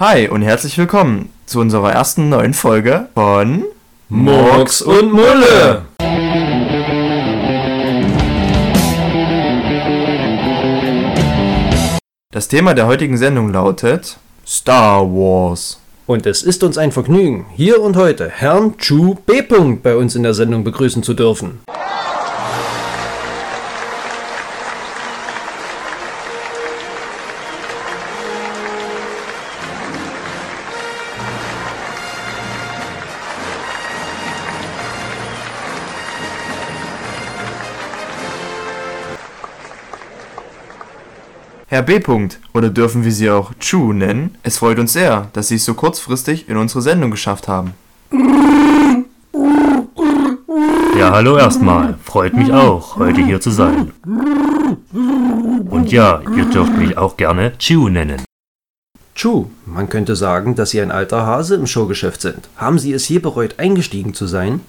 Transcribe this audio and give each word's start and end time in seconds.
Hi 0.00 0.28
und 0.28 0.40
herzlich 0.40 0.78
willkommen 0.78 1.28
zu 1.44 1.60
unserer 1.60 1.92
ersten 1.92 2.30
neuen 2.30 2.54
Folge 2.54 3.08
von 3.12 3.64
Murks 4.08 4.80
und 4.80 5.12
Mulle. 5.12 5.82
Das 12.32 12.48
Thema 12.48 12.72
der 12.72 12.86
heutigen 12.86 13.18
Sendung 13.18 13.52
lautet 13.52 14.16
Star 14.46 15.02
Wars. 15.02 15.78
Und 16.06 16.24
es 16.24 16.44
ist 16.44 16.64
uns 16.64 16.78
ein 16.78 16.92
Vergnügen, 16.92 17.44
hier 17.54 17.82
und 17.82 17.98
heute 17.98 18.30
Herrn 18.30 18.78
Chu 18.78 19.16
B. 19.26 19.42
bei 19.42 19.96
uns 19.96 20.16
in 20.16 20.22
der 20.22 20.32
Sendung 20.32 20.64
begrüßen 20.64 21.02
zu 21.02 21.12
dürfen. 21.12 21.60
Herr 41.72 41.82
B. 41.82 42.00
oder 42.52 42.68
dürfen 42.68 43.04
wir 43.04 43.12
Sie 43.12 43.30
auch 43.30 43.52
Chu 43.60 43.92
nennen? 43.92 44.36
Es 44.42 44.58
freut 44.58 44.80
uns 44.80 44.92
sehr, 44.92 45.28
dass 45.34 45.46
Sie 45.46 45.54
es 45.54 45.64
so 45.64 45.74
kurzfristig 45.74 46.48
in 46.48 46.56
unsere 46.56 46.82
Sendung 46.82 47.12
geschafft 47.12 47.46
haben. 47.46 47.74
Ja, 50.98 51.12
hallo 51.12 51.36
erstmal. 51.36 51.94
Freut 52.02 52.34
mich 52.34 52.52
auch, 52.52 52.96
heute 52.96 53.24
hier 53.24 53.40
zu 53.40 53.50
sein. 53.50 53.92
Und 55.70 55.92
ja, 55.92 56.20
ihr 56.36 56.46
dürft 56.46 56.76
mich 56.76 56.98
auch 56.98 57.16
gerne 57.16 57.52
Chu 57.58 57.88
nennen. 57.88 58.24
Chu, 59.14 59.48
man 59.64 59.88
könnte 59.88 60.16
sagen, 60.16 60.56
dass 60.56 60.70
Sie 60.70 60.80
ein 60.80 60.90
alter 60.90 61.24
Hase 61.24 61.54
im 61.54 61.68
Showgeschäft 61.68 62.20
sind. 62.20 62.48
Haben 62.56 62.80
Sie 62.80 62.92
es 62.92 63.08
je 63.08 63.20
bereut, 63.20 63.60
eingestiegen 63.60 64.12
zu 64.12 64.26
sein? 64.26 64.60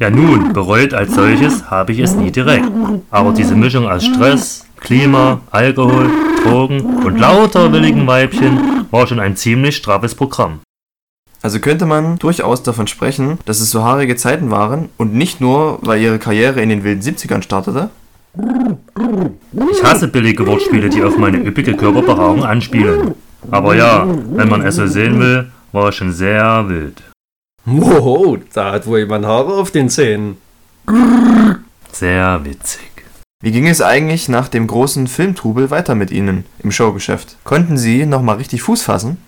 Ja 0.00 0.10
nun, 0.10 0.52
bereut 0.52 0.94
als 0.94 1.14
solches 1.14 1.70
habe 1.70 1.92
ich 1.92 2.00
es 2.00 2.16
nie 2.16 2.32
direkt. 2.32 2.68
Aber 3.12 3.32
diese 3.32 3.54
Mischung 3.54 3.86
aus 3.88 4.04
Stress, 4.04 4.65
Klima, 4.86 5.40
Alkohol, 5.50 6.08
Drogen 6.44 6.80
und 7.04 7.18
lauter 7.18 7.72
willigen 7.72 8.06
Weibchen 8.06 8.86
war 8.92 9.08
schon 9.08 9.18
ein 9.18 9.34
ziemlich 9.34 9.74
straffes 9.74 10.14
Programm. 10.14 10.60
Also 11.42 11.58
könnte 11.58 11.86
man 11.86 12.20
durchaus 12.20 12.62
davon 12.62 12.86
sprechen, 12.86 13.38
dass 13.46 13.58
es 13.58 13.72
so 13.72 13.82
haarige 13.82 14.14
Zeiten 14.14 14.52
waren 14.52 14.88
und 14.96 15.12
nicht 15.12 15.40
nur, 15.40 15.80
weil 15.82 16.00
ihre 16.00 16.20
Karriere 16.20 16.62
in 16.62 16.68
den 16.68 16.84
wilden 16.84 17.02
70ern 17.02 17.42
startete? 17.42 17.90
Ich 19.72 19.82
hasse 19.82 20.06
billige 20.06 20.46
Wortspiele, 20.46 20.88
die 20.88 21.02
auf 21.02 21.18
meine 21.18 21.38
üppige 21.38 21.74
Körperbehaarung 21.74 22.44
anspielen. 22.44 23.16
Aber 23.50 23.74
ja, 23.74 24.06
wenn 24.06 24.48
man 24.48 24.62
es 24.62 24.76
so 24.76 24.86
sehen 24.86 25.18
will, 25.18 25.50
war 25.72 25.88
es 25.88 25.96
schon 25.96 26.12
sehr 26.12 26.68
wild. 26.68 27.02
Wow, 27.64 28.38
da 28.54 28.70
hat 28.70 28.86
wohl 28.86 29.00
jemand 29.00 29.26
Haare 29.26 29.54
auf 29.54 29.72
den 29.72 29.88
Zähnen. 29.88 30.36
Sehr 31.90 32.44
witzig. 32.44 32.95
Wie 33.42 33.52
ging 33.52 33.68
es 33.68 33.82
eigentlich 33.82 34.30
nach 34.30 34.48
dem 34.48 34.66
großen 34.66 35.08
Filmtrubel 35.08 35.70
weiter 35.70 35.94
mit 35.94 36.10
Ihnen 36.10 36.46
im 36.60 36.72
Showgeschäft? 36.72 37.36
Konnten 37.44 37.76
Sie 37.76 38.06
nochmal 38.06 38.36
richtig 38.36 38.62
Fuß 38.62 38.80
fassen? 38.82 39.18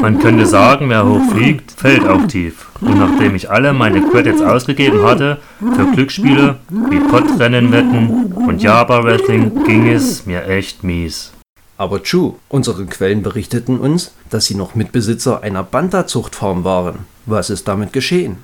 Man 0.00 0.18
könnte 0.18 0.46
sagen, 0.46 0.88
wer 0.88 1.06
hoch 1.06 1.20
fliegt, 1.30 1.70
fällt 1.72 2.08
auch 2.08 2.26
tief. 2.26 2.70
Und 2.80 2.98
nachdem 2.98 3.34
ich 3.34 3.50
alle 3.50 3.74
meine 3.74 4.00
Credits 4.08 4.40
ausgegeben 4.40 5.04
hatte 5.04 5.36
für 5.60 5.92
Glücksspiele 5.92 6.60
wie 6.70 6.98
Podrennen 6.98 8.26
und 8.34 8.62
Java 8.62 9.04
Wrestling, 9.04 9.62
ging 9.64 9.88
es 9.88 10.24
mir 10.24 10.48
echt 10.48 10.82
mies. 10.82 11.32
Aber 11.76 12.02
Chu, 12.02 12.36
unsere 12.48 12.86
Quellen 12.86 13.22
berichteten 13.22 13.78
uns, 13.78 14.14
dass 14.30 14.46
sie 14.46 14.54
noch 14.54 14.74
Mitbesitzer 14.74 15.42
einer 15.42 15.62
Banta-Zuchtfarm 15.62 16.64
waren. 16.64 17.00
Was 17.26 17.50
ist 17.50 17.68
damit 17.68 17.92
geschehen? 17.92 18.38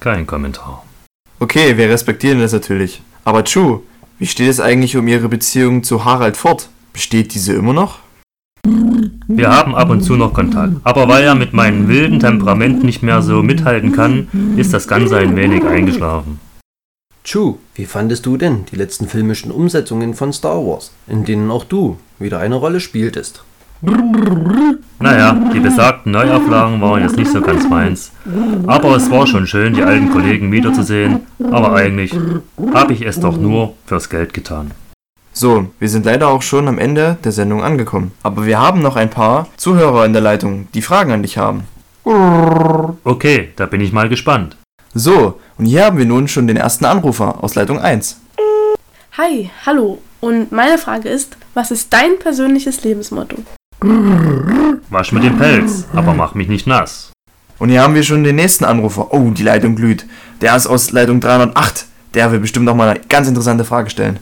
Kein 0.00 0.26
Kommentar. 0.26 0.84
Okay, 1.40 1.76
wir 1.76 1.88
respektieren 1.88 2.40
das 2.40 2.52
natürlich. 2.52 3.00
Aber 3.24 3.44
Chu, 3.44 3.82
wie 4.18 4.26
steht 4.26 4.48
es 4.48 4.58
eigentlich 4.58 4.96
um 4.96 5.06
Ihre 5.06 5.28
Beziehung 5.28 5.84
zu 5.84 6.04
Harald 6.04 6.36
Ford? 6.36 6.68
Besteht 6.92 7.32
diese 7.32 7.52
immer 7.52 7.72
noch? 7.72 8.00
Wir 9.28 9.48
haben 9.48 9.76
ab 9.76 9.88
und 9.90 10.02
zu 10.02 10.16
noch 10.16 10.34
Kontakt. 10.34 10.74
Aber 10.82 11.06
weil 11.06 11.22
er 11.22 11.36
mit 11.36 11.52
meinem 11.52 11.86
wilden 11.86 12.18
Temperament 12.18 12.82
nicht 12.82 13.04
mehr 13.04 13.22
so 13.22 13.44
mithalten 13.44 13.92
kann, 13.92 14.28
ist 14.56 14.74
das 14.74 14.88
Ganze 14.88 15.16
ein 15.18 15.36
wenig 15.36 15.64
eingeschlafen. 15.64 16.40
Chu, 17.22 17.58
wie 17.76 17.84
fandest 17.84 18.26
du 18.26 18.36
denn 18.36 18.64
die 18.72 18.76
letzten 18.76 19.06
filmischen 19.06 19.52
Umsetzungen 19.52 20.14
von 20.14 20.32
Star 20.32 20.66
Wars, 20.66 20.92
in 21.06 21.24
denen 21.24 21.52
auch 21.52 21.64
du 21.64 21.98
wieder 22.18 22.40
eine 22.40 22.56
Rolle 22.56 22.80
spieltest? 22.80 23.44
Naja, 24.98 25.32
die 25.54 25.60
besagten 25.60 26.12
Neuauflagen 26.12 26.80
waren 26.80 27.02
jetzt 27.02 27.16
nicht 27.16 27.30
so 27.30 27.40
ganz 27.40 27.68
meins. 27.68 28.10
Aber 28.66 28.96
es 28.96 29.10
war 29.10 29.26
schon 29.26 29.46
schön, 29.46 29.74
die 29.74 29.82
alten 29.82 30.10
Kollegen 30.10 30.50
wiederzusehen. 30.50 31.20
Aber 31.52 31.74
eigentlich 31.74 32.12
habe 32.74 32.92
ich 32.92 33.02
es 33.02 33.20
doch 33.20 33.36
nur 33.36 33.74
fürs 33.86 34.10
Geld 34.10 34.34
getan. 34.34 34.72
So, 35.32 35.70
wir 35.78 35.88
sind 35.88 36.04
leider 36.04 36.26
auch 36.28 36.42
schon 36.42 36.66
am 36.66 36.78
Ende 36.78 37.16
der 37.22 37.30
Sendung 37.30 37.62
angekommen. 37.62 38.10
Aber 38.24 38.46
wir 38.46 38.58
haben 38.60 38.82
noch 38.82 38.96
ein 38.96 39.10
paar 39.10 39.46
Zuhörer 39.56 40.04
in 40.04 40.12
der 40.12 40.22
Leitung, 40.22 40.66
die 40.74 40.82
Fragen 40.82 41.12
an 41.12 41.22
dich 41.22 41.38
haben. 41.38 41.62
Okay, 43.04 43.50
da 43.54 43.66
bin 43.66 43.80
ich 43.80 43.92
mal 43.92 44.08
gespannt. 44.08 44.56
So, 44.94 45.38
und 45.56 45.66
hier 45.66 45.84
haben 45.84 45.98
wir 45.98 46.06
nun 46.06 46.26
schon 46.26 46.48
den 46.48 46.56
ersten 46.56 46.86
Anrufer 46.86 47.44
aus 47.44 47.54
Leitung 47.54 47.78
1. 47.78 48.20
Hi, 49.16 49.50
hallo. 49.64 50.02
Und 50.20 50.50
meine 50.50 50.78
Frage 50.78 51.08
ist, 51.08 51.36
was 51.54 51.70
ist 51.70 51.92
dein 51.92 52.18
persönliches 52.18 52.82
Lebensmotto? 52.82 53.36
Wasch 53.80 55.12
mit 55.12 55.22
dem 55.22 55.38
Pelz, 55.38 55.84
aber 55.94 56.12
mach 56.12 56.34
mich 56.34 56.48
nicht 56.48 56.66
nass. 56.66 57.12
Und 57.58 57.68
hier 57.68 57.82
haben 57.82 57.94
wir 57.94 58.02
schon 58.02 58.24
den 58.24 58.36
nächsten 58.36 58.64
Anrufer. 58.64 59.12
Oh, 59.12 59.30
die 59.30 59.42
Leitung 59.42 59.76
glüht. 59.76 60.04
Der 60.40 60.56
ist 60.56 60.66
aus 60.66 60.90
Leitung 60.90 61.20
308. 61.20 61.86
Der 62.14 62.32
will 62.32 62.40
bestimmt 62.40 62.66
noch 62.66 62.74
mal 62.74 62.88
eine 62.88 63.00
ganz 63.08 63.28
interessante 63.28 63.64
Frage 63.64 63.90
stellen. 63.90 64.18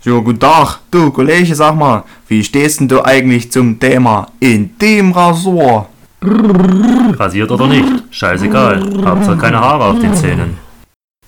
So, 0.00 0.20
guten 0.22 0.40
Tag. 0.40 0.80
Du, 0.90 1.10
Kollege, 1.10 1.54
sag 1.54 1.76
mal, 1.76 2.04
wie 2.28 2.42
stehst 2.42 2.80
denn 2.80 2.88
du 2.88 3.04
eigentlich 3.04 3.52
zum 3.52 3.78
Thema 3.78 4.28
in 4.40 4.76
dem 4.78 5.12
Rasur? 5.12 5.88
Rasiert 6.20 7.50
oder 7.50 7.66
nicht, 7.66 7.88
scheißegal. 8.10 8.82
Hauptsache 9.04 9.38
keine 9.38 9.60
Haare 9.60 9.84
auf 9.84 9.98
den 9.98 10.14
Zähnen. 10.14 10.58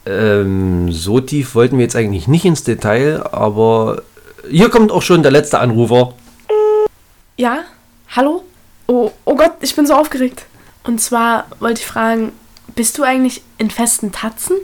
Ähm, 0.07 0.93
so 0.93 1.21
tief 1.21 1.55
wollten 1.55 1.79
wir 1.79 1.85
jetzt 1.85 1.97
eigentlich 1.97 2.29
nicht 2.29 2.45
ins 2.45 2.65
Detail, 2.65 3.25
aber 3.33 4.03
hier 4.51 4.69
kommt 4.69 4.93
auch 4.93 5.03
schon 5.03 5.23
der 5.23 5.33
letzte 5.33 5.59
Anrufer. 5.59 6.15
Ja? 7.37 7.65
Hallo? 8.15 8.45
Oh, 8.87 9.11
oh 9.25 9.35
Gott, 9.35 9.55
ich 9.61 9.75
bin 9.75 9.87
so 9.87 9.95
aufgeregt. 9.95 10.47
Und 10.85 11.01
zwar 11.01 11.47
wollte 11.59 11.81
ich 11.81 11.87
fragen, 11.87 12.31
bist 12.77 12.97
du 12.97 13.03
eigentlich 13.03 13.43
in 13.59 13.71
festen 13.71 14.13
Tatzen? 14.13 14.57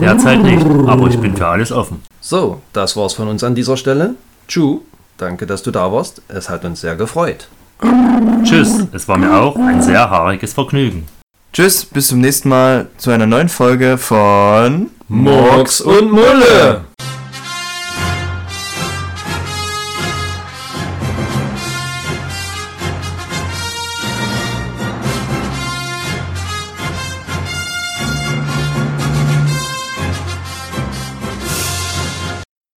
Derzeit 0.00 0.42
nicht, 0.42 0.64
aber 0.64 1.08
ich 1.08 1.18
bin 1.18 1.36
für 1.36 1.46
alles 1.46 1.72
offen. 1.72 2.02
So, 2.22 2.62
das 2.72 2.96
war's 2.96 3.12
von 3.12 3.28
uns 3.28 3.44
an 3.44 3.54
dieser 3.54 3.76
Stelle. 3.76 4.14
Chu, 4.48 4.80
danke, 5.18 5.46
dass 5.46 5.62
du 5.62 5.70
da 5.70 5.92
warst. 5.92 6.22
Es 6.28 6.48
hat 6.48 6.64
uns 6.64 6.80
sehr 6.80 6.96
gefreut. 6.96 7.48
Tschüss, 8.44 8.86
es 8.92 9.06
war 9.08 9.18
mir 9.18 9.36
auch 9.36 9.56
ein 9.56 9.82
sehr 9.82 10.08
haariges 10.08 10.54
Vergnügen. 10.54 11.06
Tschüss, 11.52 11.84
bis 11.84 12.08
zum 12.08 12.20
nächsten 12.20 12.48
Mal 12.48 12.86
zu 12.96 13.10
einer 13.10 13.26
neuen 13.26 13.50
Folge 13.50 13.98
von 13.98 14.90
Murks 15.08 15.82
und 15.82 16.10
Mulle. 16.10 16.86